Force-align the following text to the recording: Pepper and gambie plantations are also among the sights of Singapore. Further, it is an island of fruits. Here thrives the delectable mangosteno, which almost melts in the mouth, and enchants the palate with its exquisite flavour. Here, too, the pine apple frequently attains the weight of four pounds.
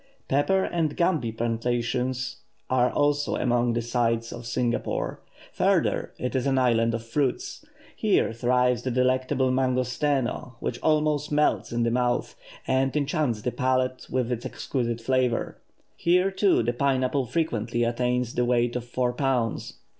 Pepper 0.27 0.63
and 0.63 0.97
gambie 0.97 1.31
plantations 1.31 2.37
are 2.71 2.89
also 2.89 3.35
among 3.35 3.73
the 3.73 3.83
sights 3.83 4.31
of 4.31 4.47
Singapore. 4.47 5.21
Further, 5.53 6.11
it 6.17 6.33
is 6.35 6.47
an 6.47 6.57
island 6.57 6.95
of 6.95 7.05
fruits. 7.05 7.63
Here 7.95 8.33
thrives 8.33 8.81
the 8.81 8.89
delectable 8.89 9.51
mangosteno, 9.51 10.55
which 10.59 10.81
almost 10.81 11.31
melts 11.31 11.71
in 11.71 11.83
the 11.83 11.91
mouth, 11.91 12.35
and 12.65 12.97
enchants 12.97 13.43
the 13.43 13.51
palate 13.51 14.07
with 14.09 14.31
its 14.31 14.43
exquisite 14.43 15.01
flavour. 15.01 15.61
Here, 15.95 16.31
too, 16.31 16.63
the 16.63 16.73
pine 16.73 17.03
apple 17.03 17.27
frequently 17.27 17.83
attains 17.83 18.33
the 18.33 18.43
weight 18.43 18.75
of 18.75 18.85
four 18.85 19.13
pounds. 19.13 19.73